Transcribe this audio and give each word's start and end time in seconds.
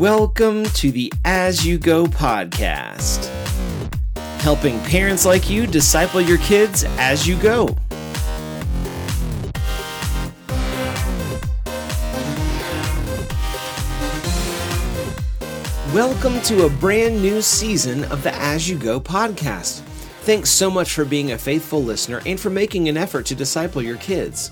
Welcome 0.00 0.64
to 0.64 0.90
the 0.90 1.12
As 1.26 1.66
You 1.66 1.76
Go 1.76 2.06
podcast, 2.06 3.26
helping 4.40 4.80
parents 4.84 5.26
like 5.26 5.50
you 5.50 5.66
disciple 5.66 6.22
your 6.22 6.38
kids 6.38 6.84
as 6.96 7.28
you 7.28 7.36
go. 7.36 7.76
Welcome 15.92 16.40
to 16.44 16.64
a 16.64 16.70
brand 16.80 17.20
new 17.20 17.42
season 17.42 18.04
of 18.04 18.22
the 18.22 18.34
As 18.36 18.70
You 18.70 18.78
Go 18.78 18.98
podcast. 19.02 19.80
Thanks 20.22 20.48
so 20.48 20.70
much 20.70 20.92
for 20.94 21.04
being 21.04 21.32
a 21.32 21.38
faithful 21.38 21.84
listener 21.84 22.22
and 22.24 22.40
for 22.40 22.48
making 22.48 22.88
an 22.88 22.96
effort 22.96 23.26
to 23.26 23.34
disciple 23.34 23.82
your 23.82 23.98
kids. 23.98 24.50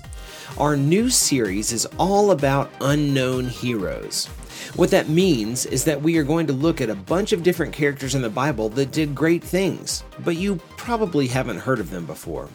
Our 0.59 0.77
new 0.77 1.09
series 1.09 1.71
is 1.71 1.87
all 1.97 2.29
about 2.29 2.69
unknown 2.81 3.47
heroes. 3.47 4.29
What 4.75 4.91
that 4.91 5.09
means 5.09 5.65
is 5.65 5.83
that 5.85 6.01
we 6.01 6.17
are 6.17 6.23
going 6.23 6.47
to 6.47 6.53
look 6.53 6.81
at 6.81 6.89
a 6.89 6.95
bunch 6.95 7.31
of 7.31 7.43
different 7.43 7.73
characters 7.73 8.15
in 8.15 8.21
the 8.21 8.29
Bible 8.29 8.69
that 8.69 8.91
did 8.91 9.15
great 9.15 9.43
things, 9.43 10.03
but 10.23 10.37
you 10.37 10.57
probably 10.77 11.27
haven't 11.27 11.59
heard 11.59 11.79
of 11.79 11.89
them 11.89 12.05
before. 12.05 12.49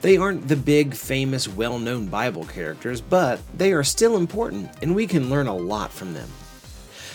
They 0.00 0.16
aren't 0.16 0.48
the 0.48 0.56
big, 0.56 0.94
famous, 0.94 1.46
well 1.46 1.78
known 1.78 2.06
Bible 2.06 2.44
characters, 2.44 3.00
but 3.00 3.40
they 3.54 3.72
are 3.72 3.84
still 3.84 4.16
important, 4.16 4.70
and 4.82 4.94
we 4.94 5.06
can 5.06 5.28
learn 5.28 5.46
a 5.46 5.56
lot 5.56 5.92
from 5.92 6.14
them. 6.14 6.28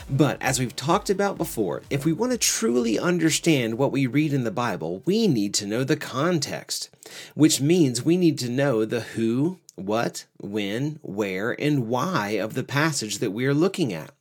But 0.09 0.37
as 0.39 0.59
we've 0.59 0.75
talked 0.75 1.09
about 1.09 1.37
before, 1.37 1.81
if 1.89 2.05
we 2.05 2.13
want 2.13 2.31
to 2.31 2.37
truly 2.37 2.99
understand 2.99 3.79
what 3.79 3.91
we 3.91 4.05
read 4.05 4.33
in 4.33 4.43
the 4.43 4.51
Bible, 4.51 5.01
we 5.05 5.27
need 5.27 5.55
to 5.55 5.65
know 5.65 5.83
the 5.83 5.97
context, 5.97 6.89
which 7.33 7.59
means 7.59 8.03
we 8.03 8.15
need 8.15 8.37
to 8.39 8.49
know 8.49 8.85
the 8.85 9.01
who, 9.01 9.57
what, 9.75 10.25
when, 10.37 10.99
where, 11.01 11.59
and 11.59 11.87
why 11.87 12.31
of 12.31 12.53
the 12.53 12.63
passage 12.63 13.17
that 13.17 13.31
we 13.31 13.47
are 13.47 13.53
looking 13.53 13.93
at. 13.93 14.11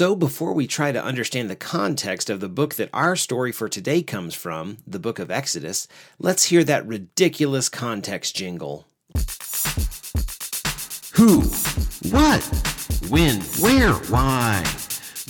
So, 0.00 0.16
before 0.16 0.54
we 0.54 0.66
try 0.66 0.92
to 0.92 1.04
understand 1.04 1.50
the 1.50 1.54
context 1.54 2.30
of 2.30 2.40
the 2.40 2.48
book 2.48 2.76
that 2.76 2.88
our 2.90 3.14
story 3.16 3.52
for 3.52 3.68
today 3.68 4.02
comes 4.02 4.34
from, 4.34 4.78
the 4.86 4.98
book 4.98 5.18
of 5.18 5.30
Exodus, 5.30 5.86
let's 6.18 6.44
hear 6.44 6.64
that 6.64 6.86
ridiculous 6.86 7.68
context 7.68 8.34
jingle. 8.34 8.86
Who? 11.16 11.42
What? 12.08 12.42
When? 13.10 13.42
Where? 13.60 13.92
Why? 13.92 14.64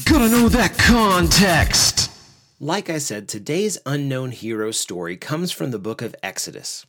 Gotta 0.04 0.28
know 0.28 0.48
that 0.48 0.78
context! 0.78 2.12
Like 2.60 2.88
I 2.88 2.98
said, 2.98 3.26
today's 3.26 3.76
unknown 3.84 4.30
hero 4.30 4.70
story 4.70 5.16
comes 5.16 5.50
from 5.50 5.72
the 5.72 5.80
book 5.80 6.00
of 6.00 6.14
Exodus. 6.22 6.86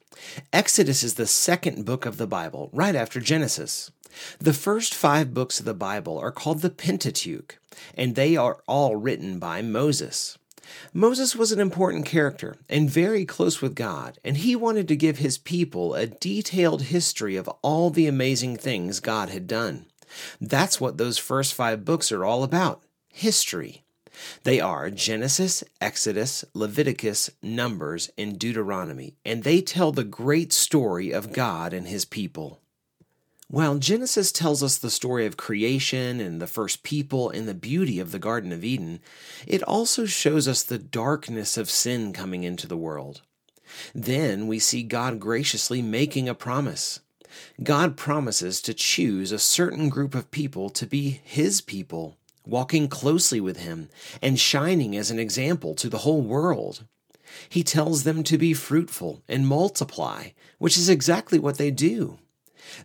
Exodus 0.54 1.02
is 1.02 1.16
the 1.16 1.26
second 1.26 1.84
book 1.86 2.06
of 2.06 2.18
the 2.18 2.28
Bible, 2.28 2.70
right 2.73 2.95
after 2.95 3.20
Genesis. 3.20 3.90
The 4.40 4.54
first 4.54 4.94
five 4.94 5.34
books 5.34 5.59
of 5.59 5.66
the 5.66 5.73
Bible 5.73 6.17
are 6.17 6.31
called 6.31 6.62
the 6.62 6.70
Pentateuch, 6.70 7.58
and 7.95 8.16
they 8.16 8.36
are 8.36 8.62
all 8.67 8.95
written 8.95 9.40
by 9.40 9.62
Moses. 9.62 10.38
Moses 10.94 11.36
was 11.36 11.52
an 11.52 11.59
important 11.59 12.06
character 12.06 12.56
and 12.70 12.89
very 12.89 13.26
close 13.26 13.62
with 13.62 13.76
God, 13.76 14.20
and 14.23 14.38
he 14.38 14.56
wanted 14.56 14.88
to 14.88 14.95
give 14.95 15.17
his 15.17 15.38
people 15.38 15.95
a 15.95 16.08
detailed 16.08 16.84
history 16.84 17.36
of 17.36 17.50
all 17.62 17.89
the 17.89 18.08
amazing 18.08 18.58
things 18.58 19.00
God 19.00 19.30
had 19.30 19.48
done. 19.48 19.86
That's 20.39 20.80
what 20.80 20.98
those 20.98 21.17
first 21.17 21.54
five 21.54 21.86
books 21.86 22.12
are 22.12 22.26
all 22.26 22.44
about 22.44 22.84
history. 23.09 23.84
They 24.44 24.59
are 24.59 24.89
Genesis, 24.89 25.64
Exodus, 25.80 26.45
Leviticus, 26.54 27.30
Numbers, 27.42 28.12
and 28.17 28.38
Deuteronomy, 28.38 29.16
and 29.26 29.44
they 29.44 29.62
tell 29.62 29.92
the 29.92 30.04
great 30.04 30.54
story 30.54 31.12
of 31.12 31.34
God 31.34 31.73
and 31.73 31.88
his 31.88 32.06
people. 32.06 32.61
While 33.52 33.80
Genesis 33.80 34.32
tells 34.32 34.64
us 34.64 34.78
the 34.78 34.90
story 34.90 35.26
of 35.26 35.36
creation 35.36 36.22
and 36.22 36.42
the 36.42 36.48
first 36.48 36.84
people 36.84 37.30
and 37.30 37.50
the 37.50 37.54
beauty 37.54 38.00
of 38.00 38.14
the 38.14 38.18
Garden 38.18 38.54
of 38.54 38.64
Eden, 38.64 39.02
it 39.46 39.62
also 39.64 40.06
shows 40.06 40.48
us 40.48 40.64
the 40.64 40.78
darkness 40.78 41.58
of 41.58 41.70
sin 41.70 42.14
coming 42.14 42.44
into 42.44 42.66
the 42.66 42.78
world. 42.78 43.24
Then 43.94 44.48
we 44.48 44.58
see 44.58 44.84
God 44.84 45.20
graciously 45.20 45.82
making 45.82 46.30
a 46.30 46.34
promise. 46.34 47.02
God 47.61 47.98
promises 47.98 48.61
to 48.61 48.73
choose 48.73 49.34
a 49.34 49.38
certain 49.38 49.90
group 49.90 50.16
of 50.16 50.32
people 50.32 50.70
to 50.70 50.88
be 50.88 51.20
His 51.22 51.60
people, 51.60 52.16
walking 52.45 52.88
closely 52.88 53.42
with 53.42 53.58
Him 53.58 53.90
and 54.22 54.40
shining 54.40 54.95
as 54.95 55.11
an 55.11 55.20
example 55.20 55.76
to 55.76 55.90
the 55.90 56.00
whole 56.00 56.22
world. 56.22 56.86
He 57.50 57.64
tells 57.64 58.06
them 58.06 58.23
to 58.23 58.38
be 58.38 58.54
fruitful 58.54 59.23
and 59.28 59.45
multiply, 59.45 60.30
which 60.58 60.78
is 60.78 60.88
exactly 60.88 61.38
what 61.38 61.58
they 61.58 61.70
do. 61.70 62.17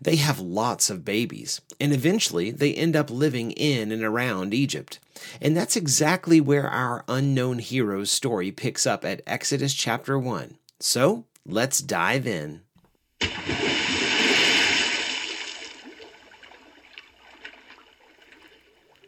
They 0.00 0.16
have 0.16 0.38
lots 0.40 0.90
of 0.90 1.04
babies, 1.04 1.60
and 1.80 1.92
eventually 1.92 2.50
they 2.50 2.74
end 2.74 2.96
up 2.96 3.10
living 3.10 3.52
in 3.52 3.92
and 3.92 4.02
around 4.02 4.54
Egypt. 4.54 4.98
And 5.40 5.56
that's 5.56 5.76
exactly 5.76 6.40
where 6.40 6.68
our 6.68 7.04
unknown 7.08 7.58
hero's 7.58 8.10
story 8.10 8.52
picks 8.52 8.86
up 8.86 9.04
at 9.04 9.22
Exodus 9.26 9.74
chapter 9.74 10.18
1. 10.18 10.58
So 10.80 11.24
let's 11.44 11.80
dive 11.80 12.26
in. 12.26 12.62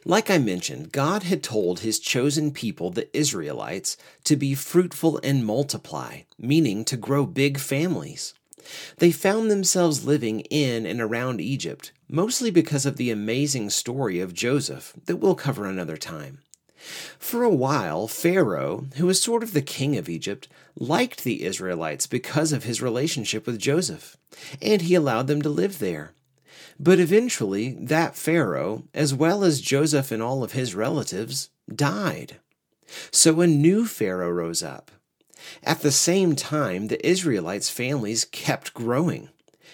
Like 0.05 0.31
I 0.31 0.39
mentioned, 0.39 0.91
God 0.91 1.25
had 1.25 1.43
told 1.43 1.81
his 1.81 1.99
chosen 1.99 2.51
people, 2.51 2.91
the 2.91 3.15
Israelites, 3.15 3.99
to 4.25 4.37
be 4.37 4.55
fruitful 4.55 5.21
and 5.23 5.45
multiply, 5.45 6.21
meaning 6.39 6.87
to 6.87 6.97
grow 6.97 7.27
big 7.27 7.59
families. 7.59 8.33
They 8.99 9.11
found 9.11 9.51
themselves 9.51 10.05
living 10.05 10.41
in 10.41 10.87
and 10.87 11.01
around 11.01 11.41
Egypt, 11.41 11.93
mostly 12.09 12.51
because 12.51 12.87
of 12.87 12.97
the 12.97 13.11
amazing 13.11 13.71
story 13.71 14.21
of 14.21 14.35
Joseph 14.35 14.93
that 15.07 15.17
we'll 15.17 15.35
cover 15.35 15.67
another 15.67 15.97
time. 15.97 16.39
For 17.19 17.43
a 17.43 17.51
while, 17.51 18.07
Pharaoh, 18.07 18.87
who 18.97 19.07
was 19.07 19.21
sort 19.21 19.43
of 19.43 19.53
the 19.53 19.63
king 19.63 19.97
of 19.97 20.09
Egypt, 20.09 20.49
liked 20.77 21.25
the 21.25 21.43
Israelites 21.43 22.07
because 22.07 22.53
of 22.53 22.65
his 22.65 22.81
relationship 22.81 23.47
with 23.47 23.59
Joseph, 23.59 24.17
and 24.63 24.83
he 24.83 24.95
allowed 24.95 25.27
them 25.27 25.43
to 25.43 25.49
live 25.49 25.79
there. 25.79 26.13
But 26.79 27.01
eventually, 27.01 27.77
that 27.81 28.15
Pharaoh, 28.15 28.85
as 28.95 29.13
well 29.13 29.43
as 29.43 29.61
Joseph 29.61 30.13
and 30.13 30.23
all 30.23 30.45
of 30.45 30.53
his 30.53 30.75
relatives, 30.75 31.51
died. 31.73 32.37
So 33.11 33.41
a 33.41 33.47
new 33.47 33.85
Pharaoh 33.87 34.31
rose 34.31 34.63
up 34.63 34.93
at 35.63 35.81
the 35.81 35.93
same 35.93 36.37
time, 36.37 36.89
the 36.89 37.07
Israelites' 37.07 37.71
families 37.71 38.25
kept 38.25 38.75
growing. 38.75 39.29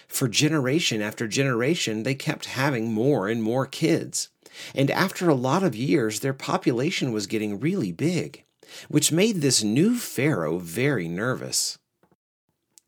For 0.07 0.27
generation 0.27 1.01
after 1.01 1.27
generation, 1.27 2.03
they 2.03 2.15
kept 2.15 2.45
having 2.45 2.93
more 2.93 3.27
and 3.27 3.41
more 3.41 3.65
kids. 3.65 4.29
And 4.73 4.89
after 4.91 5.29
a 5.29 5.35
lot 5.35 5.63
of 5.63 5.75
years, 5.75 6.19
their 6.19 6.33
population 6.33 7.11
was 7.11 7.27
getting 7.27 7.59
really 7.59 7.91
big, 7.91 8.43
which 8.87 9.11
made 9.11 9.41
this 9.41 9.63
new 9.63 9.97
Pharaoh 9.97 10.59
very 10.59 11.07
nervous. 11.07 11.77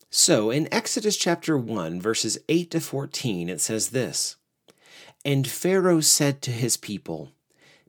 So, 0.10 0.52
in 0.52 0.74
Exodus 0.74 1.18
chapter 1.18 1.58
1, 1.58 2.00
verses 2.00 2.38
8 2.48 2.72
to 2.72 2.80
14, 2.80 3.50
it 3.50 3.60
says 3.60 3.90
this 3.90 4.38
And 5.26 5.48
Pharaoh 5.48 6.00
said 6.00 6.42
to 6.44 6.52
his 6.52 6.78
people, 6.78 7.32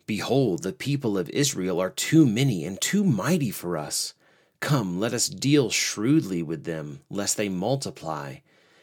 Behold, 0.07 0.63
the 0.63 0.73
people 0.73 1.17
of 1.17 1.31
Israel 1.31 1.81
are 1.81 1.91
too 1.91 2.27
many 2.27 2.65
and 2.65 2.81
too 2.81 3.05
mighty 3.05 3.51
for 3.51 3.77
us. 3.77 4.15
Come, 4.61 4.99
let 4.99 5.13
us 5.13 5.29
deal 5.29 5.71
shrewdly 5.71 6.43
with 6.43 6.65
them, 6.65 7.01
lest 7.09 7.37
they 7.37 7.49
multiply. 7.49 8.37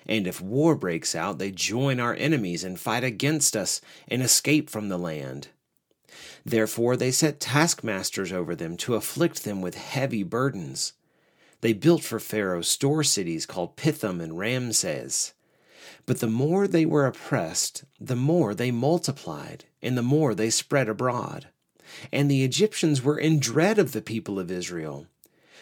And 0.06 0.28
if 0.28 0.40
war 0.40 0.76
breaks 0.76 1.16
out, 1.16 1.38
they 1.38 1.52
join 1.52 2.00
our 2.00 2.14
enemies 2.14 2.64
and 2.64 2.80
fight 2.80 3.04
against 3.04 3.56
us 3.58 3.82
and 4.08 4.22
escape 4.22 4.70
from 4.70 4.90
the 4.90 4.98
land. 4.98 5.50
Therefore 6.46 6.96
they 6.96 7.12
set 7.12 7.40
taskmasters 7.40 8.32
over 8.32 8.56
them 8.56 8.78
to 8.78 8.96
afflict 8.96 9.44
them 9.44 9.62
with 9.62 9.76
heavy 9.76 10.24
burdens. 10.24 10.94
They 11.62 11.74
built 11.74 12.04
for 12.04 12.20
Pharaoh 12.20 12.62
store 12.62 13.04
cities 13.04 13.46
called 13.46 13.76
Pithom 13.76 14.22
and 14.22 14.38
Ramses. 14.38 15.34
But 16.06 16.20
the 16.20 16.28
more 16.28 16.68
they 16.68 16.86
were 16.86 17.06
oppressed, 17.06 17.84
the 18.00 18.16
more 18.16 18.54
they 18.54 18.72
multiplied, 18.72 19.66
and 19.82 19.98
the 19.98 20.04
more 20.04 20.36
they 20.36 20.52
spread 20.52 20.88
abroad. 20.88 21.48
And 22.12 22.30
the 22.30 22.44
Egyptians 22.44 23.04
were 23.04 23.18
in 23.18 23.40
dread 23.40 23.80
of 23.80 23.92
the 23.92 24.02
people 24.02 24.40
of 24.40 24.52
Israel 24.52 25.08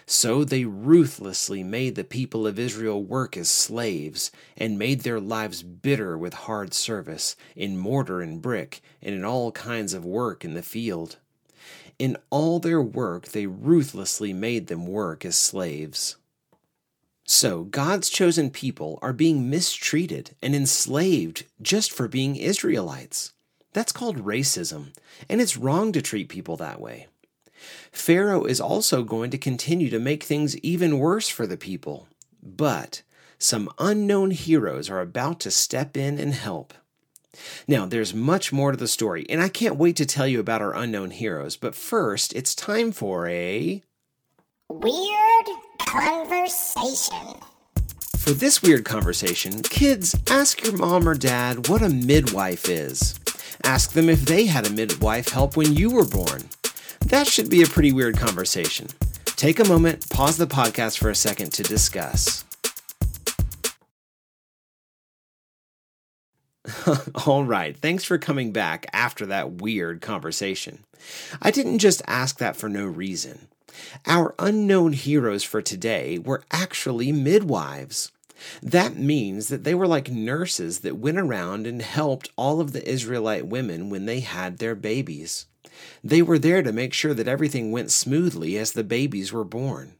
so 0.05 0.43
they 0.43 0.65
ruthlessly 0.65 1.63
made 1.63 1.95
the 1.95 2.03
people 2.03 2.45
of 2.45 2.59
Israel 2.59 3.03
work 3.03 3.37
as 3.37 3.49
slaves, 3.49 4.31
and 4.57 4.77
made 4.77 5.01
their 5.01 5.19
lives 5.19 5.63
bitter 5.63 6.17
with 6.17 6.33
hard 6.33 6.73
service, 6.73 7.35
in 7.55 7.77
mortar 7.77 8.21
and 8.21 8.41
brick, 8.41 8.81
and 9.01 9.15
in 9.15 9.23
all 9.23 9.51
kinds 9.51 9.93
of 9.93 10.05
work 10.05 10.43
in 10.43 10.53
the 10.53 10.61
field. 10.61 11.17
In 11.99 12.17
all 12.29 12.59
their 12.59 12.81
work, 12.81 13.29
they 13.29 13.45
ruthlessly 13.45 14.33
made 14.33 14.67
them 14.67 14.87
work 14.87 15.23
as 15.23 15.35
slaves. 15.35 16.17
So, 17.25 17.63
God's 17.63 18.09
chosen 18.09 18.49
people 18.49 18.99
are 19.01 19.13
being 19.13 19.49
mistreated 19.49 20.35
and 20.41 20.53
enslaved 20.53 21.45
just 21.61 21.91
for 21.91 22.07
being 22.09 22.35
Israelites. 22.35 23.31
That's 23.71 23.93
called 23.93 24.25
racism, 24.25 24.93
and 25.29 25.39
it's 25.39 25.57
wrong 25.57 25.93
to 25.93 26.01
treat 26.01 26.27
people 26.27 26.57
that 26.57 26.81
way. 26.81 27.07
Pharaoh 27.91 28.45
is 28.45 28.61
also 28.61 29.03
going 29.03 29.31
to 29.31 29.37
continue 29.37 29.89
to 29.89 29.99
make 29.99 30.23
things 30.23 30.57
even 30.59 30.99
worse 30.99 31.29
for 31.29 31.45
the 31.47 31.57
people. 31.57 32.07
But 32.41 33.03
some 33.37 33.69
unknown 33.79 34.31
heroes 34.31 34.89
are 34.89 35.01
about 35.01 35.39
to 35.41 35.51
step 35.51 35.97
in 35.97 36.17
and 36.17 36.33
help. 36.33 36.73
Now, 37.67 37.85
there's 37.85 38.13
much 38.13 38.53
more 38.53 38.71
to 38.71 38.77
the 38.77 38.87
story, 38.87 39.25
and 39.29 39.41
I 39.41 39.49
can't 39.49 39.75
wait 39.75 39.95
to 39.97 40.05
tell 40.05 40.27
you 40.27 40.39
about 40.39 40.61
our 40.61 40.75
unknown 40.75 41.11
heroes, 41.11 41.57
but 41.57 41.75
first, 41.75 42.33
it's 42.33 42.53
time 42.53 42.91
for 42.91 43.27
a. 43.27 43.81
Weird 44.69 45.47
conversation. 45.79 47.39
For 48.17 48.31
this 48.31 48.61
weird 48.61 48.85
conversation, 48.85 49.63
kids, 49.63 50.15
ask 50.29 50.63
your 50.63 50.77
mom 50.77 51.09
or 51.09 51.15
dad 51.15 51.67
what 51.67 51.81
a 51.81 51.89
midwife 51.89 52.69
is. 52.69 53.19
Ask 53.63 53.91
them 53.91 54.09
if 54.09 54.21
they 54.21 54.45
had 54.45 54.65
a 54.65 54.71
midwife 54.71 55.29
help 55.29 55.57
when 55.57 55.75
you 55.75 55.89
were 55.89 56.05
born. 56.05 56.43
That 57.13 57.27
should 57.27 57.47
be 57.47 57.61
a 57.61 57.67
pretty 57.67 57.91
weird 57.91 58.17
conversation. 58.17 58.87
Take 59.25 59.59
a 59.59 59.67
moment, 59.67 60.09
pause 60.09 60.37
the 60.37 60.47
podcast 60.47 60.97
for 60.97 61.11
a 61.11 61.15
second 61.15 61.53
to 61.53 61.61
discuss. 61.61 62.43
All 67.27 67.43
right, 67.43 67.77
thanks 67.77 68.03
for 68.03 68.17
coming 68.17 68.51
back 68.51 68.87
after 68.93 69.27
that 69.27 69.61
weird 69.61 70.01
conversation. 70.01 70.85
I 71.39 71.51
didn't 71.51 71.77
just 71.77 72.01
ask 72.07 72.39
that 72.39 72.55
for 72.55 72.67
no 72.67 72.87
reason. 72.87 73.47
Our 74.07 74.33
unknown 74.39 74.93
heroes 74.93 75.43
for 75.43 75.61
today 75.61 76.17
were 76.17 76.41
actually 76.49 77.11
midwives. 77.11 78.11
That 78.63 78.95
means 78.95 79.49
that 79.49 79.63
they 79.63 79.75
were 79.75 79.85
like 79.85 80.09
nurses 80.09 80.79
that 80.79 80.97
went 80.97 81.19
around 81.19 81.67
and 81.67 81.83
helped 81.83 82.31
all 82.35 82.59
of 82.59 82.71
the 82.71 82.89
Israelite 82.89 83.45
women 83.45 83.91
when 83.91 84.07
they 84.07 84.21
had 84.21 84.57
their 84.57 84.73
babies. 84.73 85.45
They 86.03 86.21
were 86.21 86.39
there 86.39 86.61
to 86.61 86.71
make 86.71 86.93
sure 86.93 87.13
that 87.13 87.27
everything 87.27 87.71
went 87.71 87.91
smoothly 87.91 88.57
as 88.57 88.71
the 88.71 88.83
babies 88.83 89.31
were 89.31 89.43
born. 89.43 89.95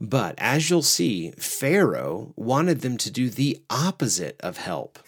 But 0.00 0.34
as 0.38 0.70
you'll 0.70 0.82
see, 0.82 1.32
Pharaoh 1.32 2.32
wanted 2.36 2.80
them 2.80 2.96
to 2.98 3.10
do 3.10 3.30
the 3.30 3.60
opposite 3.68 4.40
of 4.40 4.56
help. 4.56 4.98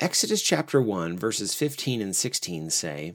Exodus 0.00 0.42
chapter 0.42 0.80
1, 0.80 1.18
verses 1.18 1.54
15 1.54 2.00
and 2.00 2.14
16 2.14 2.70
say, 2.70 3.14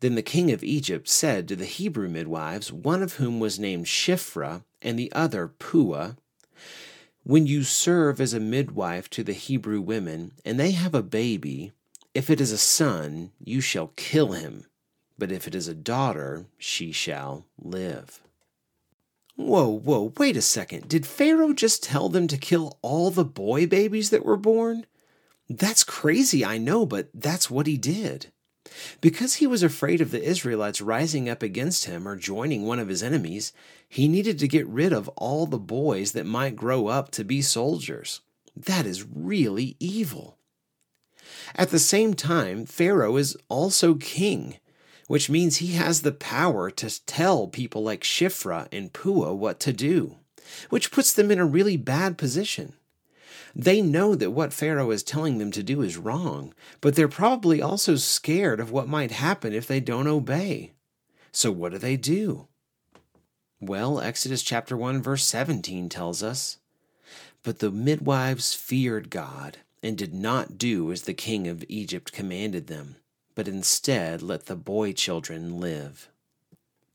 Then 0.00 0.14
the 0.14 0.22
king 0.22 0.52
of 0.52 0.62
Egypt 0.62 1.08
said 1.08 1.48
to 1.48 1.56
the 1.56 1.64
Hebrew 1.64 2.08
midwives, 2.08 2.72
one 2.72 3.02
of 3.02 3.14
whom 3.14 3.40
was 3.40 3.58
named 3.58 3.86
Shiphrah 3.86 4.62
and 4.82 4.98
the 4.98 5.10
other 5.12 5.48
Puah, 5.48 6.16
When 7.24 7.46
you 7.46 7.64
serve 7.64 8.20
as 8.20 8.34
a 8.34 8.40
midwife 8.40 9.08
to 9.10 9.24
the 9.24 9.32
Hebrew 9.32 9.80
women, 9.80 10.32
and 10.44 10.60
they 10.60 10.72
have 10.72 10.94
a 10.94 11.02
baby, 11.02 11.72
if 12.14 12.30
it 12.30 12.40
is 12.40 12.52
a 12.52 12.58
son, 12.58 13.32
you 13.38 13.60
shall 13.60 13.92
kill 13.96 14.32
him 14.32 14.66
but 15.18 15.32
if 15.32 15.46
it 15.46 15.54
is 15.54 15.68
a 15.68 15.74
daughter, 15.74 16.46
she 16.58 16.92
shall 16.92 17.46
live. 17.58 18.20
Whoa, 19.36 19.68
whoa, 19.68 20.12
wait 20.16 20.36
a 20.36 20.42
second. 20.42 20.88
Did 20.88 21.06
Pharaoh 21.06 21.52
just 21.52 21.82
tell 21.82 22.08
them 22.08 22.26
to 22.28 22.38
kill 22.38 22.78
all 22.80 23.10
the 23.10 23.24
boy 23.24 23.66
babies 23.66 24.10
that 24.10 24.24
were 24.24 24.36
born? 24.36 24.86
That's 25.48 25.84
crazy, 25.84 26.44
I 26.44 26.58
know, 26.58 26.86
but 26.86 27.08
that's 27.14 27.50
what 27.50 27.66
he 27.66 27.76
did. 27.76 28.32
Because 29.00 29.34
he 29.34 29.46
was 29.46 29.62
afraid 29.62 30.00
of 30.00 30.10
the 30.10 30.22
Israelites 30.22 30.80
rising 30.80 31.28
up 31.28 31.42
against 31.42 31.84
him 31.84 32.08
or 32.08 32.16
joining 32.16 32.66
one 32.66 32.78
of 32.78 32.88
his 32.88 33.02
enemies, 33.02 33.52
he 33.88 34.08
needed 34.08 34.38
to 34.38 34.48
get 34.48 34.66
rid 34.66 34.92
of 34.92 35.08
all 35.10 35.46
the 35.46 35.58
boys 35.58 36.12
that 36.12 36.26
might 36.26 36.56
grow 36.56 36.88
up 36.88 37.10
to 37.12 37.24
be 37.24 37.42
soldiers. 37.42 38.22
That 38.56 38.86
is 38.86 39.04
really 39.04 39.76
evil. 39.78 40.38
At 41.54 41.70
the 41.70 41.78
same 41.78 42.14
time, 42.14 42.66
Pharaoh 42.66 43.16
is 43.16 43.36
also 43.48 43.94
king 43.94 44.58
which 45.06 45.30
means 45.30 45.56
he 45.56 45.72
has 45.72 46.02
the 46.02 46.12
power 46.12 46.70
to 46.70 47.04
tell 47.06 47.46
people 47.46 47.82
like 47.82 48.02
Shiphrah 48.02 48.68
and 48.72 48.92
Puah 48.92 49.32
what 49.32 49.60
to 49.60 49.72
do, 49.72 50.16
which 50.70 50.90
puts 50.90 51.12
them 51.12 51.30
in 51.30 51.38
a 51.38 51.46
really 51.46 51.76
bad 51.76 52.18
position. 52.18 52.74
They 53.54 53.80
know 53.80 54.14
that 54.14 54.32
what 54.32 54.52
Pharaoh 54.52 54.90
is 54.90 55.02
telling 55.02 55.38
them 55.38 55.50
to 55.52 55.62
do 55.62 55.80
is 55.80 55.96
wrong, 55.96 56.52
but 56.80 56.94
they're 56.94 57.08
probably 57.08 57.62
also 57.62 57.96
scared 57.96 58.60
of 58.60 58.70
what 58.70 58.88
might 58.88 59.12
happen 59.12 59.54
if 59.54 59.66
they 59.66 59.80
don't 59.80 60.06
obey. 60.06 60.72
So 61.32 61.50
what 61.50 61.72
do 61.72 61.78
they 61.78 61.96
do? 61.96 62.48
Well, 63.60 64.00
Exodus 64.00 64.42
chapter 64.42 64.76
1 64.76 65.00
verse 65.00 65.24
17 65.24 65.88
tells 65.88 66.22
us, 66.22 66.58
But 67.42 67.60
the 67.60 67.70
midwives 67.70 68.52
feared 68.52 69.08
God 69.08 69.58
and 69.82 69.96
did 69.96 70.12
not 70.12 70.58
do 70.58 70.92
as 70.92 71.02
the 71.02 71.14
king 71.14 71.48
of 71.48 71.64
Egypt 71.68 72.12
commanded 72.12 72.66
them 72.66 72.96
but 73.36 73.46
instead 73.46 74.22
let 74.22 74.46
the 74.46 74.56
boy 74.56 74.92
children 74.92 75.60
live. 75.60 76.08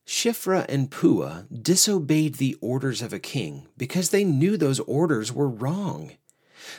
Shiphrah 0.05 0.65
and 0.67 0.91
Puah 0.91 1.45
disobeyed 1.49 2.35
the 2.35 2.57
orders 2.59 3.01
of 3.01 3.13
a 3.13 3.19
king 3.19 3.67
because 3.77 4.09
they 4.09 4.25
knew 4.25 4.57
those 4.57 4.81
orders 4.81 5.31
were 5.31 5.47
wrong. 5.47 6.11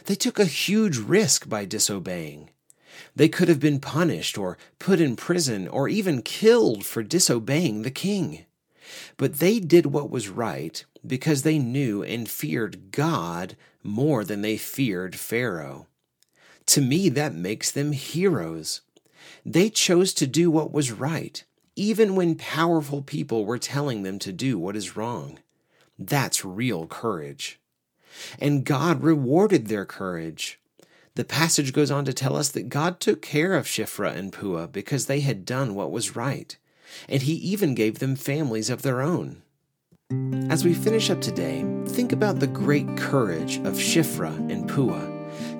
They 0.04 0.16
took 0.16 0.38
a 0.38 0.44
huge 0.44 0.98
risk 0.98 1.48
by 1.48 1.64
disobeying. 1.64 2.50
They 3.16 3.28
could 3.28 3.48
have 3.48 3.60
been 3.60 3.80
punished 3.80 4.36
or 4.36 4.58
put 4.78 5.00
in 5.00 5.16
prison 5.16 5.66
or 5.66 5.88
even 5.88 6.20
killed 6.22 6.84
for 6.84 7.02
disobeying 7.02 7.82
the 7.82 7.90
king. 7.90 8.44
But 9.16 9.38
they 9.38 9.60
did 9.60 9.86
what 9.86 10.10
was 10.10 10.28
right 10.28 10.84
because 11.06 11.42
they 11.42 11.58
knew 11.58 12.02
and 12.02 12.28
feared 12.28 12.90
God 12.90 13.56
more 13.82 14.24
than 14.24 14.42
they 14.42 14.56
feared 14.56 15.16
Pharaoh. 15.16 15.86
To 16.66 16.80
me, 16.80 17.08
that 17.08 17.34
makes 17.34 17.70
them 17.70 17.92
heroes. 17.92 18.82
They 19.44 19.70
chose 19.70 20.14
to 20.14 20.26
do 20.26 20.50
what 20.50 20.72
was 20.72 20.92
right, 20.92 21.42
even 21.76 22.14
when 22.14 22.34
powerful 22.34 23.02
people 23.02 23.44
were 23.44 23.58
telling 23.58 24.02
them 24.02 24.18
to 24.20 24.32
do 24.32 24.58
what 24.58 24.76
is 24.76 24.96
wrong. 24.96 25.38
That's 25.98 26.44
real 26.44 26.86
courage. 26.86 27.60
And 28.38 28.64
God 28.64 29.02
rewarded 29.02 29.66
their 29.66 29.84
courage. 29.84 30.60
The 31.14 31.24
passage 31.24 31.72
goes 31.72 31.90
on 31.90 32.04
to 32.06 32.12
tell 32.12 32.36
us 32.36 32.48
that 32.50 32.68
God 32.68 32.98
took 32.98 33.20
care 33.20 33.54
of 33.54 33.66
Shiphrah 33.66 34.16
and 34.16 34.32
Puah 34.32 34.68
because 34.68 35.06
they 35.06 35.20
had 35.20 35.44
done 35.44 35.74
what 35.74 35.90
was 35.90 36.16
right, 36.16 36.56
and 37.08 37.22
He 37.22 37.34
even 37.34 37.74
gave 37.74 37.98
them 37.98 38.16
families 38.16 38.70
of 38.70 38.82
their 38.82 39.02
own. 39.02 39.42
As 40.50 40.64
we 40.64 40.74
finish 40.74 41.10
up 41.10 41.20
today, 41.20 41.64
think 41.86 42.12
about 42.12 42.40
the 42.40 42.46
great 42.46 42.96
courage 42.96 43.58
of 43.58 43.74
Shiphrah 43.74 44.50
and 44.50 44.68
Puah 44.68 45.11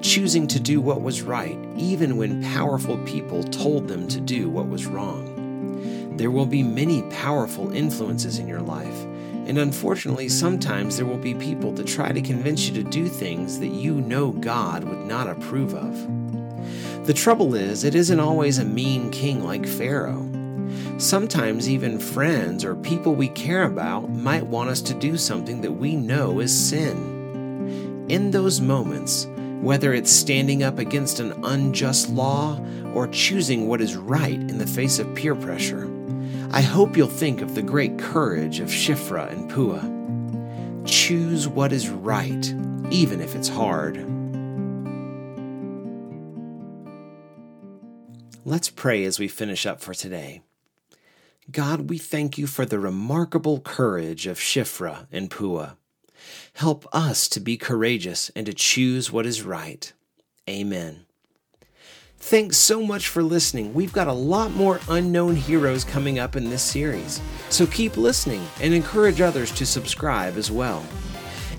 choosing 0.03 0.47
to 0.49 0.61
do 0.61 0.81
what 0.81 1.01
was 1.01 1.23
right, 1.23 1.57
even 1.77 2.17
when 2.17 2.43
powerful 2.43 2.99
people 2.99 3.43
told 3.45 3.89
them 3.89 4.09
to 4.09 4.21
do 4.21 4.51
what 4.51 4.69
was 4.69 4.87
wrong. 4.87 6.17
There 6.17 6.31
will 6.31 6.47
be 6.47 6.63
many 6.63 7.03
powerful 7.11 7.73
influences 7.73 8.39
in 8.39 8.49
your 8.49 8.61
life, 8.61 9.05
and 9.47 9.59
unfortunately, 9.59 10.29
sometimes 10.29 10.97
there 10.97 11.07
will 11.07 11.17
be 11.17 11.35
people 11.35 11.73
that 11.73 11.87
try 11.87 12.13
to 12.13 12.21
convince 12.21 12.69
you 12.69 12.75
to 12.83 12.91
do 12.91 13.09
things 13.09 13.59
that 13.61 13.69
you 13.69 13.95
know 13.95 14.33
God 14.33 14.85
would 14.85 15.07
not 15.07 15.29
approve 15.29 15.75
of. 15.75 17.07
The 17.07 17.15
trouble 17.15 17.55
is, 17.55 17.83
it 17.83 17.95
isn't 17.95 18.21
always 18.21 18.59
a 18.59 18.65
mean 18.65 19.11
king 19.11 19.43
like 19.43 19.67
Pharaoh. 19.67 20.29
Sometimes, 20.99 21.69
even 21.69 21.99
friends 21.99 22.65
or 22.65 22.77
people 22.77 23.15
we 23.15 23.29
care 23.29 23.65
about 23.65 24.11
might 24.11 24.47
want 24.47 24.71
us 24.71 24.81
to 24.83 24.95
do 24.95 25.17
something 25.17 25.61
that 25.63 25.73
we 25.73 25.97
know 25.97 26.39
is 26.39 26.57
sin. 26.57 28.07
In 28.09 28.31
those 28.31 28.61
moments, 28.61 29.27
whether 29.63 29.95
it's 29.95 30.11
standing 30.11 30.65
up 30.65 30.81
against 30.81 31.21
an 31.21 31.33
unjust 31.45 32.11
law 32.11 32.61
or 32.95 33.07
choosing 33.07 33.69
what 33.69 33.81
is 33.81 33.97
right 33.97 34.35
in 34.35 34.59
the 34.59 34.67
face 34.67 34.99
of 34.99 35.15
peer 35.15 35.37
pressure. 35.37 35.89
I 36.51 36.63
hope 36.63 36.97
you'll 36.97 37.07
think 37.07 37.41
of 37.41 37.55
the 37.55 37.63
great 37.63 37.97
courage 37.97 38.59
of 38.59 38.69
Shiphrah 38.69 39.31
and 39.31 39.49
Puah. 39.49 40.85
Choose 40.85 41.47
what 41.47 41.73
is 41.73 41.89
right, 41.89 42.55
even 42.91 43.21
if 43.21 43.37
it's 43.37 43.49
hard. 43.49 43.97
Let's 48.45 48.69
pray 48.69 49.05
as 49.05 49.21
we 49.21 49.29
finish 49.29 49.65
up 49.65 49.81
for 49.81 49.95
today. 49.95 50.43
God, 51.53 51.89
we 51.89 51.99
thank 51.99 52.37
you 52.37 52.49
for 52.49 52.67
the 52.67 52.81
remarkable 52.81 53.61
courage 53.61 54.27
of 54.27 54.39
Shiphrah 54.39 55.07
and 55.13 55.31
Puah. 55.31 55.77
Help 56.55 56.87
us 56.93 57.29
to 57.29 57.41
be 57.41 57.57
courageous 57.57 58.31
and 58.37 58.47
to 58.47 58.53
choose 58.53 59.11
what 59.11 59.27
is 59.27 59.43
right. 59.43 59.93
Amen. 60.49 61.07
Thanks 62.19 62.57
so 62.57 62.87
much 62.87 63.09
for 63.09 63.23
listening. 63.23 63.75
We've 63.75 63.93
got 63.93 64.07
a 64.07 64.13
lot 64.13 64.53
more 64.53 64.79
unknown 64.89 65.35
heroes 65.35 65.83
coming 65.83 66.21
up 66.21 66.37
in 66.37 66.51
this 66.51 66.63
series, 66.63 67.21
so 67.51 67.67
keep 67.67 67.97
listening 67.97 68.47
and 68.61 68.73
encourage 68.73 69.21
others 69.21 69.51
to 69.53 69.67
subscribe 69.67 70.37
as 70.37 70.49
well. 70.49 70.85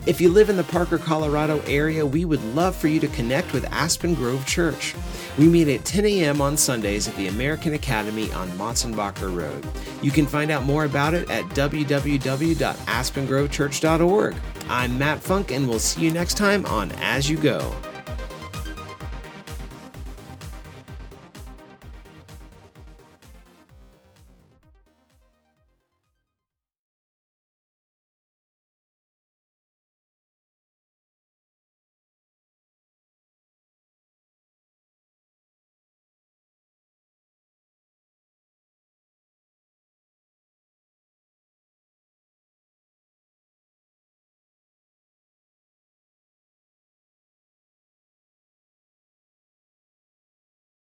If 0.06 0.20
you 0.20 0.28
live 0.28 0.50
in 0.50 0.58
the 0.58 0.66
Parker, 0.66 0.98
Colorado 0.98 1.62
area, 1.66 2.06
we 2.06 2.26
would 2.26 2.44
love 2.54 2.76
for 2.76 2.90
you 2.90 3.00
to 3.00 3.08
connect 3.08 3.54
with 3.54 3.64
Aspen 3.72 4.16
Grove 4.16 4.46
Church. 4.46 4.94
We 5.38 5.48
meet 5.48 5.70
at 5.70 5.86
10 5.86 6.06
a.m. 6.06 6.42
on 6.42 6.58
Sundays 6.58 7.08
at 7.08 7.16
the 7.16 7.28
American 7.28 7.74
Academy 7.74 8.30
on 8.34 8.50
Motsenbocker 8.52 9.34
Road. 9.34 9.66
You 10.02 10.12
can 10.12 10.26
find 10.26 10.52
out 10.52 10.64
more 10.64 10.84
about 10.84 11.14
it 11.14 11.30
at 11.30 11.46
www.aspengrovechurch.org. 11.46 14.36
I'm 14.68 14.98
Matt 14.98 15.22
Funk, 15.22 15.52
and 15.52 15.70
we'll 15.70 15.80
see 15.80 16.02
you 16.02 16.12
next 16.12 16.36
time 16.36 16.66
on 16.66 16.92
As 16.94 17.30
You 17.30 17.38
Go. 17.38 17.74